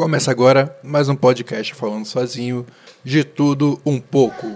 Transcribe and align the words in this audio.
Começa 0.00 0.30
agora 0.30 0.74
mais 0.82 1.10
um 1.10 1.14
podcast 1.14 1.74
falando 1.74 2.06
sozinho 2.06 2.64
de 3.04 3.22
tudo 3.22 3.78
um 3.84 4.00
pouco. 4.00 4.46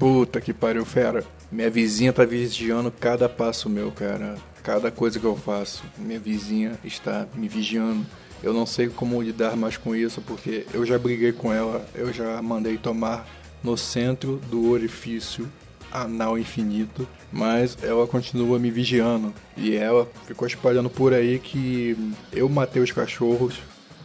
Puta 0.00 0.40
que 0.40 0.54
pariu, 0.54 0.82
fera. 0.86 1.22
Minha 1.52 1.68
vizinha 1.68 2.10
tá 2.10 2.24
vigiando 2.24 2.90
cada 2.90 3.28
passo 3.28 3.68
meu, 3.68 3.92
cara. 3.92 4.34
Cada 4.62 4.90
coisa 4.90 5.20
que 5.20 5.26
eu 5.26 5.36
faço. 5.36 5.84
Minha 5.98 6.18
vizinha 6.18 6.78
está 6.82 7.28
me 7.34 7.46
vigiando. 7.46 8.06
Eu 8.42 8.54
não 8.54 8.64
sei 8.64 8.88
como 8.88 9.20
lidar 9.20 9.58
mais 9.58 9.76
com 9.76 9.94
isso, 9.94 10.22
porque 10.22 10.64
eu 10.72 10.86
já 10.86 10.98
briguei 10.98 11.32
com 11.32 11.52
ela, 11.52 11.86
eu 11.94 12.10
já 12.14 12.40
mandei 12.40 12.78
tomar 12.78 13.28
no 13.62 13.76
centro 13.76 14.40
do 14.50 14.70
orifício 14.70 15.46
anal 15.92 16.38
infinito, 16.38 17.06
mas 17.30 17.76
ela 17.82 18.06
continua 18.06 18.58
me 18.58 18.70
vigiando. 18.70 19.34
E 19.54 19.76
ela 19.76 20.08
ficou 20.26 20.48
espalhando 20.48 20.88
por 20.88 21.12
aí 21.12 21.38
que 21.38 21.94
eu 22.32 22.48
matei 22.48 22.80
os 22.80 22.90
cachorros, 22.90 23.60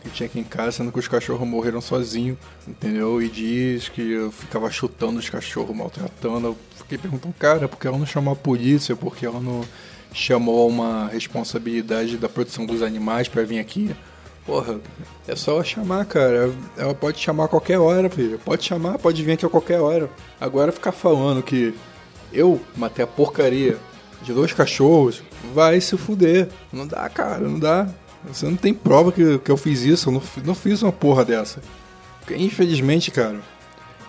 que 0.06 0.12
tinha 0.12 0.28
aqui 0.28 0.40
em 0.40 0.44
casa, 0.44 0.74
sendo 0.74 0.92
que 0.92 1.00
os 1.00 1.08
cachorros 1.08 1.48
morreram 1.48 1.82
sozinhos, 1.82 2.38
entendeu? 2.68 3.22
E 3.22 3.28
diz 3.28 3.90
que 3.90 4.02
eu 4.02 4.32
ficava 4.32 4.70
chutando 4.70 5.18
os 5.18 5.30
cachorros, 5.30 5.76
maltratando. 5.76 6.48
Eu 6.48 6.58
fiquei 6.78 6.98
perguntando, 6.98 7.34
cara, 7.40 7.68
por 7.68 7.80
que 7.80 7.88
ela 7.88 7.98
não 7.98 8.06
chamou 8.06 8.34
a 8.34 8.36
polícia? 8.36 8.96
Por 8.96 9.16
que 9.16 9.26
ela 9.26 9.40
não 9.40 9.62
chamou 10.14 10.70
uma 10.70 11.08
responsabilidade 11.08 12.18
da 12.18 12.30
proteção 12.30 12.66
dos 12.66 12.84
animais 12.84 13.28
para 13.28 13.44
vir 13.44 13.60
aqui? 13.60 13.96
Porra, 14.46 14.80
é 15.28 15.36
só 15.36 15.64
chamar, 15.64 16.06
cara. 16.06 16.54
Ela 16.78 16.94
pode 16.94 17.20
chamar 17.20 17.46
a 17.46 17.48
qualquer 17.48 17.80
hora, 17.80 18.08
filho. 18.10 18.40
Pode 18.46 18.64
chamar, 18.64 19.00
pode 19.00 19.24
vir 19.24 19.32
aqui 19.32 19.46
a 19.46 19.50
qualquer 19.50 19.80
hora. 19.80 20.08
Agora 20.40 20.72
ficar 20.72 20.92
falando 20.92 21.42
que 21.42 21.74
eu 22.32 22.62
matei 22.76 23.04
a 23.04 23.08
porcaria 23.08 23.78
de 24.22 24.34
dois 24.34 24.54
cachorros, 24.54 25.24
vai 25.54 25.82
se 25.82 25.98
fuder. 25.98 26.48
Não 26.72 26.86
dá, 26.86 27.10
cara, 27.10 27.48
não 27.48 27.60
dá. 27.60 27.88
Você 28.28 28.46
não 28.46 28.56
tem 28.56 28.74
prova 28.74 29.12
que, 29.12 29.40
que 29.40 29.52
eu 29.52 29.58
fiz 29.58 29.82
isso, 29.82 30.10
eu 30.10 30.14
não, 30.14 30.22
não 30.46 30.56
fiz 30.56 30.82
uma 30.82 30.92
porra 30.92 31.24
dessa. 31.24 31.62
Porque, 32.20 32.36
infelizmente, 32.36 33.12
cara, 33.12 33.40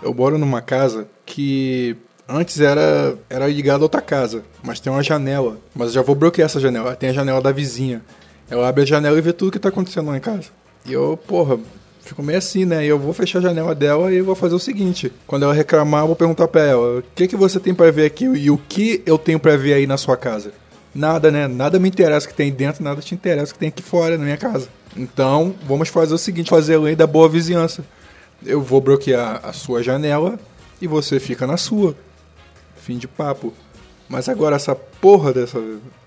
eu 0.01 0.13
moro 0.13 0.37
numa 0.37 0.61
casa 0.61 1.07
que 1.25 1.95
antes 2.27 2.59
era, 2.59 3.17
era 3.29 3.47
ligada 3.47 3.79
a 3.79 3.85
outra 3.85 4.01
casa, 4.01 4.43
mas 4.63 4.79
tem 4.79 4.91
uma 4.91 5.03
janela. 5.03 5.57
Mas 5.75 5.89
eu 5.89 5.93
já 5.95 6.01
vou 6.01 6.15
bloquear 6.15 6.47
essa 6.47 6.59
janela. 6.59 6.95
Tem 6.95 7.09
a 7.09 7.13
janela 7.13 7.41
da 7.41 7.51
vizinha. 7.51 8.01
Eu 8.49 8.63
abro 8.63 8.81
a 8.81 8.85
janela 8.85 9.17
e 9.17 9.21
vê 9.21 9.33
tudo 9.33 9.51
que 9.51 9.59
tá 9.59 9.69
acontecendo 9.69 10.07
lá 10.07 10.17
em 10.17 10.21
casa. 10.21 10.49
E 10.85 10.93
eu, 10.93 11.17
porra, 11.27 11.59
fico 12.01 12.23
meio 12.23 12.37
assim, 12.37 12.65
né? 12.65 12.85
E 12.85 12.87
eu 12.87 12.97
vou 12.97 13.13
fechar 13.13 13.39
a 13.39 13.41
janela 13.41 13.75
dela 13.75 14.11
e 14.11 14.21
vou 14.21 14.35
fazer 14.35 14.55
o 14.55 14.59
seguinte: 14.59 15.11
quando 15.25 15.43
ela 15.43 15.53
reclamar, 15.53 16.03
eu 16.03 16.07
vou 16.07 16.15
perguntar 16.15 16.47
pra 16.47 16.63
ela: 16.63 16.99
o 16.99 17.03
que, 17.15 17.27
que 17.27 17.35
você 17.35 17.59
tem 17.59 17.73
para 17.73 17.91
ver 17.91 18.05
aqui 18.05 18.25
e 18.25 18.49
o 18.49 18.57
que 18.57 19.01
eu 19.05 19.17
tenho 19.17 19.39
para 19.39 19.57
ver 19.57 19.73
aí 19.73 19.85
na 19.85 19.97
sua 19.97 20.15
casa? 20.15 20.53
Nada, 20.97 21.29
né? 21.29 21.47
Nada 21.47 21.77
me 21.77 21.87
interessa 21.87 22.27
que 22.27 22.33
tem 22.33 22.51
dentro, 22.51 22.83
nada 22.83 22.99
te 23.01 23.13
interessa 23.13 23.53
que 23.53 23.59
tem 23.59 23.69
aqui 23.69 23.83
fora, 23.83 24.17
na 24.17 24.23
minha 24.23 24.35
casa. 24.35 24.67
Então, 24.95 25.53
vamos 25.67 25.89
fazer 25.89 26.11
o 26.11 26.17
seguinte: 26.17 26.49
fazer 26.49 26.73
a 26.73 26.79
lei 26.79 26.95
da 26.95 27.05
boa 27.05 27.29
vizinhança. 27.29 27.85
Eu 28.43 28.63
vou 28.63 28.81
bloquear 28.81 29.41
a 29.43 29.53
sua 29.53 29.83
janela 29.83 30.39
e 30.81 30.87
você 30.87 31.19
fica 31.19 31.45
na 31.45 31.55
sua. 31.55 31.95
Fim 32.77 32.97
de 32.97 33.07
papo. 33.07 33.53
Mas 34.09 34.27
agora 34.27 34.55
essa 34.55 34.73
porra 34.73 35.31
dessa 35.31 35.61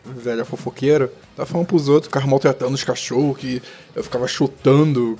velha 0.05 0.45
fofoqueira 0.45 1.13
tá 1.37 1.47
falando 1.47 1.69
pros 1.69 1.89
outros, 1.89 2.09
ficar 2.09 2.27
maltratando 2.27 2.75
os 2.75 2.83
cachorros, 2.83 3.39
que 3.39 3.63
eu 3.95 4.03
ficava 4.03 4.27
chutando. 4.27 5.17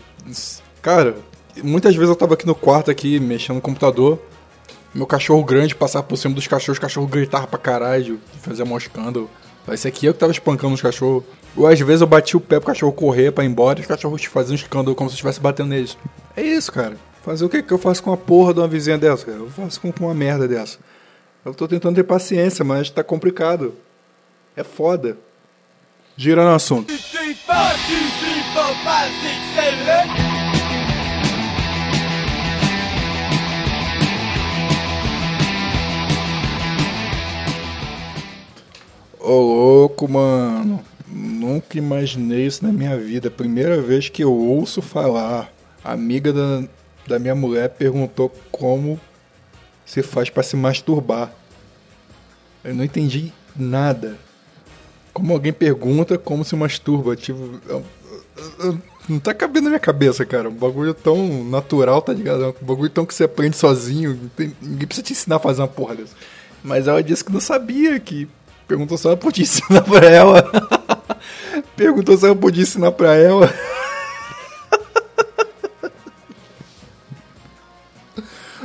Cara, 0.83 1.15
muitas 1.63 1.95
vezes 1.95 2.09
eu 2.09 2.17
tava 2.17 2.35
aqui 2.35 2.47
no 2.47 2.57
quarto 2.57 2.91
aqui, 2.91 3.21
mexendo 3.21 3.57
no 3.57 3.63
computador. 3.63 4.21
Meu 4.93 5.07
cachorro 5.07 5.45
grande 5.45 5.77
passava 5.77 6.03
por 6.03 6.17
cima 6.17 6.35
dos 6.35 6.49
cachorros, 6.49 6.79
o 6.79 6.81
cachorro 6.81 7.07
gritava 7.07 7.47
pra 7.47 7.59
caralho, 7.59 8.19
fazia 8.43 8.65
maior 8.65 8.79
escândalo. 8.79 9.31
Esse 9.75 9.89
aqui 9.89 10.07
eu 10.07 10.13
que 10.13 10.21
tava 10.21 10.33
espancando 10.33 10.75
os 10.75 10.83
cachorros. 10.83 11.25
Ou 11.57 11.67
às 11.67 11.79
vezes 11.81 12.01
eu 12.01 12.07
bati 12.07 12.37
o 12.37 12.41
pé 12.41 12.59
pro 12.59 12.69
cachorro 12.69 12.93
correr 12.93 13.33
pra 13.33 13.45
ir 13.45 13.49
embora 13.49 13.79
e 13.79 13.83
os 13.83 13.89
cachorros 13.89 14.25
faziam 14.25 14.53
um 14.53 14.57
escândalo 14.57 14.95
como 14.95 15.09
se 15.09 15.15
eu 15.15 15.17
estivesse 15.17 15.41
batendo 15.41 15.71
neles. 15.71 15.97
É 16.37 16.43
isso, 16.43 16.73
cara. 16.73 16.97
Fazer 17.23 17.45
o 17.45 17.49
que 17.49 17.63
que 17.63 17.73
eu 17.73 17.79
faço 17.79 18.03
com 18.03 18.11
uma 18.11 18.17
porra 18.17 18.55
de 18.55 18.61
uma 18.61 18.69
vizinha 18.69 18.97
dessa, 18.97 19.27
cara? 19.27 19.39
Eu 19.39 19.51
faço 19.51 19.81
com 19.81 19.93
uma 20.01 20.15
merda 20.15 20.49
dessa. 20.49 20.79
Eu 21.45 21.55
tô 21.55 21.67
tentando 21.67 21.97
ter 21.97 22.05
paciência, 22.05 22.65
mas 22.65 22.91
tá 22.91 23.03
complicado. 23.03 23.75
É 24.57 24.63
foda. 24.63 25.17
Gira 26.17 26.45
no 26.45 26.55
assunto. 26.55 26.93
Ô 39.31 39.39
louco, 39.39 40.09
mano. 40.09 40.83
Nunca 41.07 41.79
imaginei 41.79 42.47
isso 42.47 42.67
na 42.67 42.73
minha 42.73 42.99
vida. 42.99 43.31
Primeira 43.31 43.81
vez 43.81 44.09
que 44.09 44.25
eu 44.25 44.33
ouço 44.33 44.83
falar. 44.83 45.53
A 45.85 45.93
amiga 45.93 46.33
da, 46.33 46.65
da 47.07 47.17
minha 47.17 47.37
mulher 47.37 47.69
perguntou 47.69 48.29
como 48.51 49.01
se 49.87 50.03
faz 50.03 50.29
para 50.29 50.43
se 50.43 50.57
masturbar. 50.57 51.33
Eu 52.65 52.75
não 52.75 52.83
entendi 52.83 53.33
nada. 53.55 54.19
Como 55.13 55.33
alguém 55.33 55.53
pergunta 55.53 56.19
como 56.19 56.45
se 56.45 56.57
masturba. 56.57 57.15
Tipo, 57.15 57.61
eu, 57.69 57.85
eu, 58.59 58.79
não 59.09 59.21
tá 59.21 59.33
cabendo 59.33 59.67
na 59.67 59.71
minha 59.71 59.79
cabeça, 59.79 60.27
cara. 60.27 60.49
Um 60.49 60.55
bagulho 60.55 60.93
tão 60.93 61.45
natural, 61.45 62.03
tá 62.03 62.13
ligado? 62.13 62.53
Um 62.61 62.67
bagulho 62.67 62.91
tão 62.91 63.07
que 63.07 63.15
você 63.15 63.23
aprende 63.23 63.57
sozinho. 63.57 64.29
Tem, 64.35 64.53
ninguém 64.61 64.89
precisa 64.89 65.07
te 65.07 65.13
ensinar 65.13 65.37
a 65.37 65.39
fazer 65.39 65.63
uma 65.63 65.69
porra 65.69 65.95
dessa. 65.95 66.17
Mas 66.65 66.89
ela 66.89 67.01
disse 67.01 67.25
que 67.25 67.33
não 67.33 67.41
sabia, 67.41 67.99
que 68.01 68.29
perguntou 68.71 68.97
se 68.97 69.07
ela 69.09 69.17
podia 69.17 69.43
ensinar 69.43 69.83
pra 69.83 70.07
ela. 70.07 70.49
perguntou 71.75 72.17
se 72.17 72.25
ela 72.25 72.37
podia 72.37 72.63
ensinar 72.63 72.93
pra 72.93 73.17
ela. 73.17 73.53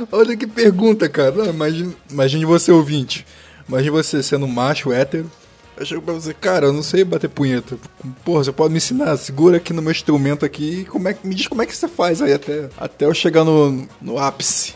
Olha 0.12 0.36
que 0.36 0.46
pergunta, 0.46 1.08
cara. 1.08 1.32
Não, 1.32 1.46
imagine, 1.46 1.96
imagine 2.08 2.44
você 2.44 2.70
ouvinte. 2.70 3.26
Imagine 3.68 3.90
você 3.90 4.22
sendo 4.22 4.46
macho, 4.46 4.92
hétero. 4.92 5.28
Eu 5.76 5.84
chego 5.84 6.02
pra 6.02 6.14
você, 6.14 6.32
cara, 6.32 6.66
eu 6.66 6.72
não 6.72 6.84
sei 6.84 7.02
bater 7.02 7.28
punheta. 7.28 7.76
Porra, 8.24 8.44
você 8.44 8.52
pode 8.52 8.70
me 8.70 8.78
ensinar? 8.78 9.16
Segura 9.16 9.56
aqui 9.56 9.72
no 9.72 9.82
meu 9.82 9.90
instrumento 9.90 10.44
aqui. 10.44 10.84
Como 10.84 11.08
é, 11.08 11.16
me 11.24 11.34
diz 11.34 11.48
como 11.48 11.62
é 11.62 11.66
que 11.66 11.76
você 11.76 11.88
faz 11.88 12.22
aí 12.22 12.32
até, 12.32 12.68
até 12.78 13.06
eu 13.06 13.12
chegar 13.12 13.42
no, 13.42 13.88
no 14.00 14.18
ápice. 14.18 14.74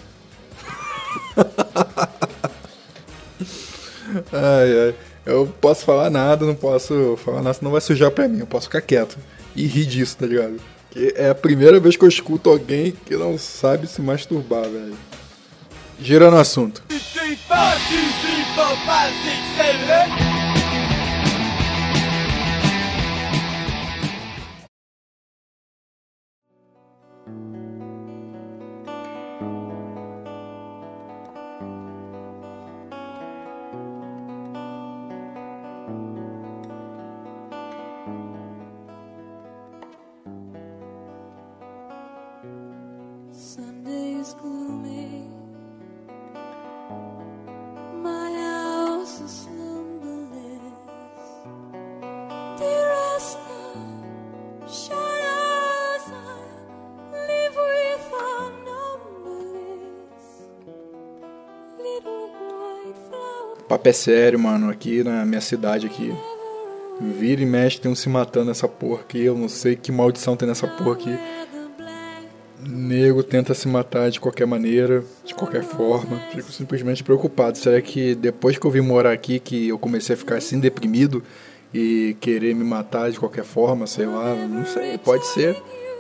ai, 4.33 4.89
ai. 4.89 4.95
Eu 5.25 5.47
posso 5.61 5.85
falar 5.85 6.11
nada, 6.11 6.47
não 6.47 6.55
posso 6.55 7.19
falar 7.23 7.43
nada, 7.43 7.55
senão 7.55 7.71
vai 7.71 7.81
sujar 7.81 8.11
pra 8.11 8.29
mim. 8.29 8.41
Eu 8.41 8.47
posso 8.47 8.67
ficar 8.67 8.81
quieto 8.81 9.19
e 9.55 9.67
rir 9.67 9.87
disso, 9.87 10.17
tá 10.17 10.27
ligado? 10.27 10.57
Que 10.91 11.13
é 11.17 11.31
a 11.31 11.35
primeira 11.35 11.79
vez 11.79 11.97
que 11.97 12.05
eu 12.05 12.09
escuto 12.09 12.51
alguém 12.51 12.93
que 13.07 13.17
não 13.17 13.39
sabe 13.39 13.87
se 13.87 14.01
masturbar, 14.01 14.63
velho. 14.63 14.97
Girando 16.01 16.35
o 16.35 16.41
assunto. 16.41 16.83
Papo 63.69 63.89
é 63.89 63.93
sério, 63.93 64.39
mano. 64.39 64.69
Aqui 64.69 65.05
na 65.05 65.25
minha 65.25 65.41
cidade 65.41 65.87
aqui. 65.87 66.13
Vira 67.01 67.41
e 67.41 67.47
mexe, 67.47 67.81
tem 67.81 67.91
um 67.91 67.95
se 67.95 68.09
matando 68.09 68.47
nessa 68.47 68.69
porra 68.69 69.01
aqui. 69.01 69.23
Eu 69.23 69.39
não 69.39 69.49
sei 69.49 69.77
que 69.77 69.93
maldição 69.93 70.37
tem 70.37 70.49
nessa 70.49 70.67
porra 70.67 70.93
aqui. 70.93 71.40
Nego 72.91 73.23
tenta 73.23 73.55
se 73.55 73.69
matar 73.69 74.11
de 74.11 74.19
qualquer 74.19 74.49
maneira, 74.49 75.05
de 75.25 75.33
qualquer 75.33 75.63
forma. 75.63 76.19
Fico 76.33 76.51
simplesmente 76.51 77.05
preocupado. 77.05 77.57
Será 77.57 77.81
que 77.81 78.17
depois 78.17 78.59
que 78.59 78.67
eu 78.67 78.71
vim 78.71 78.81
morar 78.81 79.13
aqui 79.13 79.39
que 79.39 79.69
eu 79.69 79.79
comecei 79.79 80.15
a 80.15 80.19
ficar 80.19 80.39
assim 80.39 80.59
deprimido 80.59 81.23
e 81.73 82.17
querer 82.21 82.53
me 82.53 82.65
matar 82.65 83.09
de 83.09 83.21
qualquer 83.21 83.45
forma, 83.45 83.87
sei 83.87 84.07
lá, 84.07 84.35
não 84.35 84.67
sei, 84.67 84.99
pode 84.99 85.25
ser. 85.29 85.57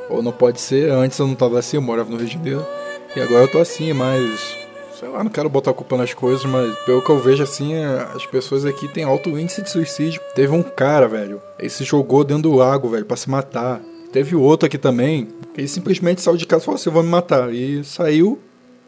Ou 0.08 0.20
não 0.20 0.32
pode 0.32 0.60
ser. 0.60 0.90
Antes 0.90 1.16
eu 1.16 1.28
não 1.28 1.36
tava 1.36 1.60
assim, 1.60 1.76
eu 1.76 1.82
morava 1.82 2.10
no 2.10 2.16
Rio 2.16 2.26
de 2.26 2.34
Janeiro. 2.34 2.66
E 3.14 3.20
agora 3.20 3.44
eu 3.44 3.48
tô 3.48 3.60
assim, 3.60 3.92
mas 3.92 4.56
sei 4.98 5.08
lá, 5.08 5.22
não 5.22 5.30
quero 5.30 5.48
botar 5.48 5.70
a 5.70 5.74
culpa 5.74 5.96
nas 5.96 6.12
coisas, 6.12 6.44
mas 6.44 6.76
pelo 6.80 7.02
que 7.02 7.10
eu 7.10 7.20
vejo 7.20 7.44
assim, 7.44 7.72
as 8.16 8.26
pessoas 8.26 8.64
aqui 8.64 8.88
têm 8.88 9.04
alto 9.04 9.38
índice 9.38 9.62
de 9.62 9.70
suicídio. 9.70 10.20
Teve 10.34 10.52
um 10.52 10.62
cara, 10.64 11.06
velho, 11.06 11.40
ele 11.56 11.70
se 11.70 11.84
jogou 11.84 12.24
dentro 12.24 12.50
do 12.50 12.56
lago, 12.56 12.88
velho, 12.88 13.06
para 13.06 13.16
se 13.16 13.30
matar. 13.30 13.80
Teve 14.12 14.34
outro 14.34 14.66
aqui 14.66 14.76
também, 14.76 15.28
que 15.54 15.60
ele 15.60 15.68
simplesmente 15.68 16.20
saiu 16.20 16.36
de 16.36 16.46
casa 16.46 16.62
e 16.62 16.66
falou 16.66 16.76
assim: 16.76 16.90
vou 16.90 17.02
me 17.02 17.08
matar. 17.08 17.52
E 17.54 17.84
saiu 17.84 18.38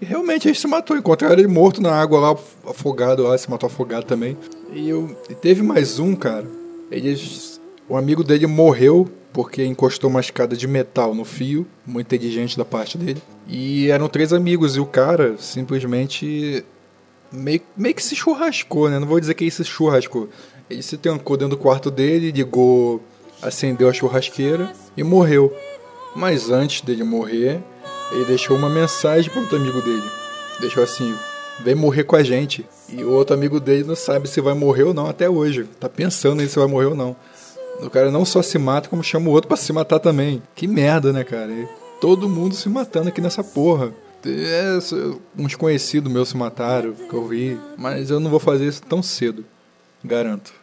e 0.02 0.04
realmente 0.04 0.48
ele 0.48 0.54
se 0.56 0.66
matou. 0.66 0.96
Encontraram 0.96 1.38
ele 1.38 1.46
morto 1.46 1.80
na 1.80 1.92
água 1.92 2.18
lá, 2.18 2.36
afogado 2.66 3.22
lá, 3.22 3.38
se 3.38 3.48
matou 3.48 3.68
afogado 3.68 4.04
também. 4.04 4.36
E, 4.72 4.88
eu, 4.88 5.16
e 5.30 5.34
teve 5.34 5.62
mais 5.62 6.00
um, 6.00 6.16
cara. 6.16 6.44
Eles, 6.90 7.60
o 7.88 7.96
amigo 7.96 8.24
dele 8.24 8.48
morreu 8.48 9.08
porque 9.32 9.64
encostou 9.64 10.10
uma 10.10 10.20
escada 10.20 10.56
de 10.56 10.66
metal 10.66 11.14
no 11.14 11.24
fio, 11.24 11.66
muito 11.86 12.06
inteligente 12.06 12.58
da 12.58 12.64
parte 12.64 12.98
dele. 12.98 13.22
E 13.46 13.88
eram 13.90 14.08
três 14.08 14.32
amigos 14.32 14.76
e 14.76 14.80
o 14.80 14.84
cara 14.84 15.36
simplesmente 15.38 16.64
meio, 17.30 17.62
meio 17.76 17.94
que 17.94 18.02
se 18.02 18.16
churrascou, 18.16 18.90
né? 18.90 18.98
Não 18.98 19.06
vou 19.06 19.20
dizer 19.20 19.34
que 19.34 19.44
ele 19.44 19.50
se 19.52 19.64
churrascou. 19.64 20.28
Ele 20.68 20.82
se 20.82 20.96
trancou 20.96 21.36
dentro 21.36 21.56
do 21.56 21.62
quarto 21.62 21.90
dele, 21.90 22.32
ligou, 22.32 23.00
acendeu 23.42 23.88
a 23.88 23.92
churrasqueira 23.92 24.72
e 24.96 25.02
morreu. 25.02 25.54
Mas 26.14 26.50
antes 26.50 26.82
dele 26.82 27.02
morrer, 27.02 27.60
ele 28.12 28.24
deixou 28.26 28.56
uma 28.56 28.68
mensagem 28.68 29.30
para 29.30 29.40
outro 29.40 29.56
amigo 29.56 29.80
dele. 29.80 30.08
Deixou 30.60 30.82
assim: 30.82 31.14
vem 31.60 31.74
morrer 31.74 32.04
com 32.04 32.16
a 32.16 32.22
gente. 32.22 32.66
E 32.88 33.02
o 33.02 33.10
outro 33.10 33.34
amigo 33.34 33.58
dele 33.58 33.84
não 33.84 33.96
sabe 33.96 34.28
se 34.28 34.40
vai 34.40 34.54
morrer 34.54 34.84
ou 34.84 34.94
não 34.94 35.06
até 35.06 35.28
hoje. 35.28 35.64
Tá 35.80 35.88
pensando 35.88 36.42
em 36.42 36.48
se 36.48 36.58
vai 36.58 36.68
morrer 36.68 36.86
ou 36.86 36.94
não. 36.94 37.16
O 37.80 37.90
cara 37.90 38.10
não 38.10 38.24
só 38.24 38.42
se 38.42 38.58
mata, 38.58 38.88
como 38.88 39.02
chama 39.02 39.28
o 39.28 39.32
outro 39.32 39.48
para 39.48 39.56
se 39.56 39.72
matar 39.72 39.98
também. 39.98 40.42
Que 40.54 40.68
merda, 40.68 41.12
né, 41.12 41.24
cara? 41.24 41.50
E 41.50 41.66
todo 42.00 42.28
mundo 42.28 42.54
se 42.54 42.68
matando 42.68 43.08
aqui 43.08 43.20
nessa 43.20 43.42
porra. 43.42 43.92
É, 44.24 44.78
uns 45.36 45.56
conhecidos 45.56 46.12
meus 46.12 46.28
se 46.28 46.36
mataram, 46.36 46.92
que 46.92 47.14
eu 47.14 47.26
vi. 47.26 47.58
Mas 47.76 48.10
eu 48.10 48.20
não 48.20 48.30
vou 48.30 48.38
fazer 48.38 48.66
isso 48.66 48.82
tão 48.82 49.02
cedo. 49.02 49.44
Garanto. 50.04 50.61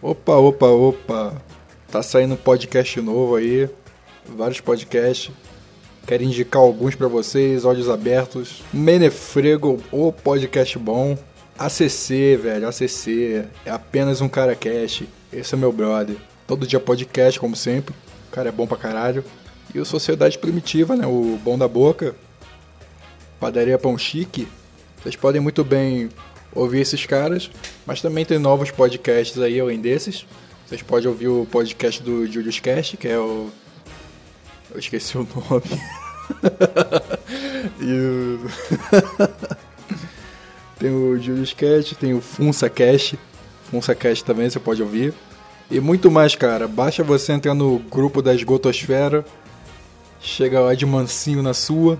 Opa, 0.00 0.36
opa, 0.36 0.66
opa. 0.66 1.42
Tá 1.90 2.02
saindo 2.02 2.34
um 2.34 2.36
podcast 2.36 3.00
novo 3.00 3.34
aí. 3.34 3.68
Vários 4.24 4.60
podcasts. 4.60 5.32
Quero 6.06 6.22
indicar 6.22 6.62
alguns 6.62 6.94
pra 6.94 7.08
vocês, 7.08 7.64
olhos 7.64 7.90
abertos. 7.90 8.62
Menefrego, 8.72 9.82
o 9.90 10.12
podcast 10.12 10.78
bom. 10.78 11.18
ACC, 11.58 12.36
velho, 12.36 12.68
ACC. 12.68 13.44
É 13.66 13.70
apenas 13.70 14.20
um 14.20 14.28
cara 14.28 14.54
cash. 14.54 15.02
Esse 15.32 15.54
é 15.54 15.58
meu 15.58 15.72
brother. 15.72 16.16
Todo 16.46 16.66
dia 16.66 16.78
podcast, 16.78 17.40
como 17.40 17.56
sempre. 17.56 17.92
O 18.28 18.30
cara 18.30 18.50
é 18.50 18.52
bom 18.52 18.66
pra 18.66 18.76
caralho. 18.76 19.24
E 19.74 19.80
o 19.80 19.84
Sociedade 19.84 20.38
Primitiva, 20.38 20.94
né? 20.94 21.06
O 21.06 21.38
Bom 21.42 21.58
da 21.58 21.66
Boca. 21.66 22.14
Padaria 23.40 23.78
Pão 23.78 23.98
Chique. 23.98 24.46
Vocês 25.02 25.16
podem 25.16 25.40
muito 25.40 25.64
bem 25.64 26.08
ouvir 26.54 26.80
esses 26.80 27.04
caras, 27.04 27.50
mas 27.88 28.02
também 28.02 28.22
tem 28.22 28.38
novos 28.38 28.70
podcasts 28.70 29.40
aí 29.40 29.58
além 29.58 29.80
desses. 29.80 30.26
Vocês 30.66 30.82
podem 30.82 31.08
ouvir 31.08 31.28
o 31.28 31.46
podcast 31.50 32.02
do 32.02 32.30
Julius 32.30 32.60
Cast, 32.60 32.98
que 32.98 33.08
é 33.08 33.18
o. 33.18 33.48
Eu 34.70 34.78
esqueci 34.78 35.16
o 35.16 35.26
nome. 35.26 35.80
e 37.80 37.90
o... 37.90 38.40
tem 40.78 40.90
o 40.90 41.18
Julius 41.18 41.54
Cast, 41.54 41.94
tem 41.94 42.12
o 42.12 42.20
Funsa 42.20 42.68
Cast. 42.68 43.18
Funsa 43.70 43.94
Cast 43.94 44.22
também 44.22 44.50
você 44.50 44.60
pode 44.60 44.82
ouvir. 44.82 45.14
E 45.70 45.80
muito 45.80 46.10
mais, 46.10 46.36
cara. 46.36 46.68
Basta 46.68 47.02
você 47.02 47.32
entrar 47.32 47.54
no 47.54 47.78
grupo 47.78 48.20
da 48.20 48.34
Esgotosfera. 48.34 49.24
Chega 50.20 50.60
lá 50.60 50.74
de 50.74 50.84
mansinho 50.84 51.42
na 51.42 51.54
sua. 51.54 51.98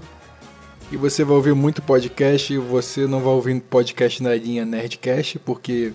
E 0.90 0.96
você 0.96 1.22
vai 1.22 1.36
ouvir 1.36 1.54
muito 1.54 1.82
podcast. 1.82 2.52
E 2.52 2.58
você 2.58 3.06
não 3.06 3.20
vai 3.20 3.32
ouvir 3.32 3.60
podcast 3.60 4.22
na 4.22 4.34
linha 4.34 4.64
Nerdcast, 4.64 5.38
porque 5.40 5.92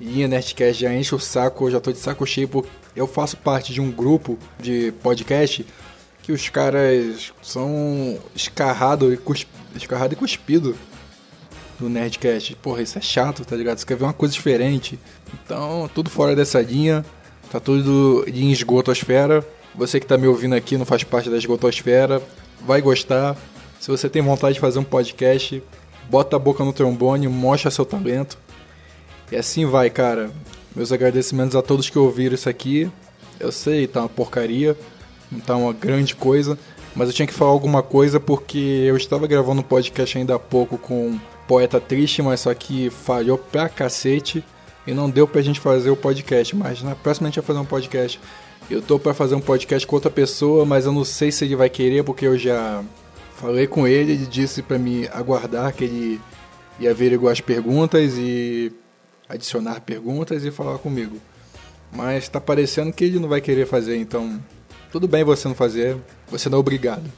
linha 0.00 0.26
Nerdcast 0.26 0.80
já 0.80 0.94
enche 0.94 1.14
o 1.14 1.18
saco. 1.18 1.66
Eu 1.66 1.72
já 1.72 1.80
tô 1.80 1.92
de 1.92 1.98
saco 1.98 2.26
cheio. 2.26 2.48
Porque 2.48 2.70
eu 2.96 3.06
faço 3.06 3.36
parte 3.36 3.72
de 3.72 3.80
um 3.80 3.90
grupo 3.90 4.38
de 4.58 4.92
podcast 5.02 5.66
que 6.22 6.32
os 6.32 6.48
caras 6.48 7.32
são 7.42 8.18
escarrado 8.34 9.12
e, 9.12 9.16
cusp... 9.16 9.48
escarrado 9.74 10.14
e 10.14 10.16
cuspido 10.16 10.76
do 11.78 11.90
Nerdcast. 11.90 12.54
Porra, 12.56 12.80
isso 12.80 12.96
é 12.96 13.02
chato, 13.02 13.44
tá 13.44 13.54
ligado? 13.54 13.78
Você 13.78 13.86
quer 13.86 13.96
ver 13.96 14.04
uma 14.04 14.12
coisa 14.14 14.32
diferente. 14.32 14.98
Então, 15.34 15.90
tudo 15.94 16.08
fora 16.08 16.34
dessa 16.34 16.60
linha. 16.62 17.04
Tá 17.50 17.60
tudo 17.60 18.24
em 18.26 18.50
esgotosfera. 18.50 19.46
Você 19.74 20.00
que 20.00 20.06
tá 20.06 20.16
me 20.16 20.26
ouvindo 20.26 20.54
aqui 20.54 20.78
não 20.78 20.86
faz 20.86 21.04
parte 21.04 21.28
da 21.28 21.36
esgotosfera. 21.36 22.22
Vai 22.64 22.80
gostar. 22.80 23.36
Se 23.82 23.90
você 23.90 24.08
tem 24.08 24.22
vontade 24.22 24.54
de 24.54 24.60
fazer 24.60 24.78
um 24.78 24.84
podcast, 24.84 25.60
bota 26.08 26.36
a 26.36 26.38
boca 26.38 26.62
no 26.62 26.72
trombone, 26.72 27.26
mostra 27.26 27.68
seu 27.68 27.84
talento. 27.84 28.38
E 29.28 29.34
assim 29.34 29.66
vai, 29.66 29.90
cara. 29.90 30.30
Meus 30.72 30.92
agradecimentos 30.92 31.56
a 31.56 31.62
todos 31.62 31.90
que 31.90 31.98
ouviram 31.98 32.36
isso 32.36 32.48
aqui. 32.48 32.88
Eu 33.40 33.50
sei, 33.50 33.88
tá 33.88 33.98
uma 34.02 34.08
porcaria, 34.08 34.78
não 35.32 35.40
tá 35.40 35.56
uma 35.56 35.72
grande 35.72 36.14
coisa, 36.14 36.56
mas 36.94 37.08
eu 37.08 37.12
tinha 37.12 37.26
que 37.26 37.34
falar 37.34 37.50
alguma 37.50 37.82
coisa 37.82 38.20
porque 38.20 38.84
eu 38.86 38.96
estava 38.96 39.26
gravando 39.26 39.62
um 39.62 39.64
podcast 39.64 40.16
ainda 40.16 40.36
há 40.36 40.38
pouco 40.38 40.78
com 40.78 41.18
Poeta 41.48 41.80
Triste, 41.80 42.22
mas 42.22 42.38
só 42.38 42.54
que 42.54 42.88
falhou 42.88 43.36
pra 43.36 43.68
cacete 43.68 44.44
e 44.86 44.94
não 44.94 45.10
deu 45.10 45.26
pra 45.26 45.42
gente 45.42 45.58
fazer 45.58 45.90
o 45.90 45.96
podcast. 45.96 46.54
Mas 46.54 46.84
na 46.84 46.94
próxima 46.94 47.26
a 47.26 47.30
gente 47.30 47.40
vai 47.40 47.46
fazer 47.48 47.58
um 47.58 47.64
podcast. 47.64 48.20
Eu 48.70 48.80
tô 48.80 48.96
pra 48.96 49.12
fazer 49.12 49.34
um 49.34 49.40
podcast 49.40 49.84
com 49.84 49.96
outra 49.96 50.08
pessoa, 50.08 50.64
mas 50.64 50.86
eu 50.86 50.92
não 50.92 51.04
sei 51.04 51.32
se 51.32 51.44
ele 51.44 51.56
vai 51.56 51.68
querer 51.68 52.04
porque 52.04 52.28
eu 52.28 52.38
já 52.38 52.80
Falei 53.36 53.66
com 53.66 53.86
ele, 53.86 54.12
ele 54.12 54.26
disse 54.26 54.62
para 54.62 54.78
me 54.78 55.08
aguardar 55.08 55.72
que 55.72 55.84
ele 55.84 56.20
ia 56.78 56.90
averiguar 56.90 57.32
as 57.32 57.40
perguntas 57.40 58.14
e 58.16 58.72
adicionar 59.28 59.80
perguntas 59.80 60.44
e 60.44 60.50
falar 60.50 60.78
comigo. 60.78 61.16
Mas 61.92 62.28
tá 62.28 62.40
parecendo 62.40 62.92
que 62.92 63.04
ele 63.04 63.18
não 63.18 63.28
vai 63.28 63.40
querer 63.40 63.66
fazer, 63.66 63.96
então 63.96 64.42
tudo 64.90 65.08
bem 65.08 65.24
você 65.24 65.48
não 65.48 65.54
fazer, 65.54 65.96
você 66.28 66.48
não 66.48 66.58
é 66.58 66.60
obrigado. 66.60 67.10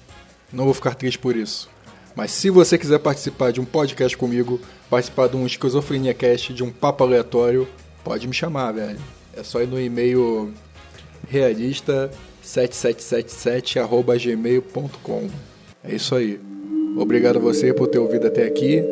Não 0.52 0.64
vou 0.64 0.75
ficar 0.75 0.94
triste 0.94 1.18
por 1.18 1.37
isso. 1.37 1.68
Mas 2.14 2.30
se 2.30 2.49
você 2.49 2.78
quiser 2.78 3.00
participar 3.00 3.50
de 3.50 3.61
um 3.61 3.64
podcast 3.64 4.16
comigo, 4.16 4.61
participar 4.88 5.28
de 5.28 5.37
um 5.37 5.44
Esquizofrenia 5.44 6.14
Cast, 6.14 6.54
de 6.54 6.62
um 6.62 6.71
papo 6.71 7.02
aleatório, 7.02 7.68
pode 8.04 8.28
me 8.28 8.33
chamar, 8.33 8.73
velho. 8.73 9.00
É 9.37 9.42
só 9.42 9.61
ir 9.61 9.66
no 9.66 9.80
e-mail 9.80 10.54
realista 11.28 12.11
7777 12.42 13.78
gmail.com. 14.28 15.54
É 15.85 15.95
isso 15.95 16.14
aí. 16.14 16.41
Obrigado 16.97 17.37
a 17.37 17.41
você 17.41 17.73
por 17.73 17.88
ter 17.88 17.99
ouvido 17.99 18.26
até 18.26 18.45
aqui. 18.47 18.83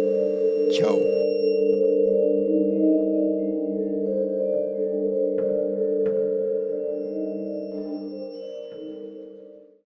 Tchau. 0.72 1.11